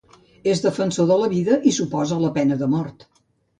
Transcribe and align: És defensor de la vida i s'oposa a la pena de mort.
És 0.53 0.63
defensor 0.63 1.09
de 1.11 1.17
la 1.25 1.29
vida 1.35 1.59
i 1.73 1.75
s'oposa 1.77 2.19
a 2.19 2.25
la 2.25 2.35
pena 2.41 2.61
de 2.65 2.73
mort. 2.75 3.09